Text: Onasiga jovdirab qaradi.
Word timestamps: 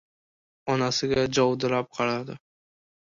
Onasiga 0.75 1.25
jovdirab 1.39 1.91
qaradi. 1.99 2.39